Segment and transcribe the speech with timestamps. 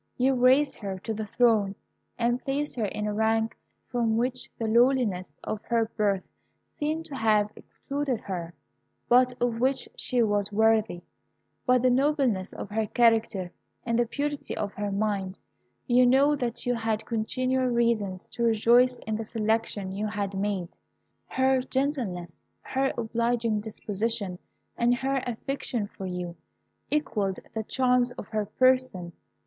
[0.17, 1.75] You raised her to the throne,
[2.17, 3.55] and placed her in a rank
[3.85, 6.23] from which the lowliness of her birth
[6.79, 8.55] seemed to have excluded her,
[9.07, 11.03] but of which she was worthy,
[11.67, 13.51] by the nobleness of her character
[13.85, 15.37] and the purity of her mind.
[15.85, 20.69] You know that you had continual reasons to rejoice in the selection you had made.
[21.27, 24.39] Her gentleness, her obliging disposition,
[24.75, 26.37] and her affection for you,
[26.89, 29.11] equalled the charms of her person.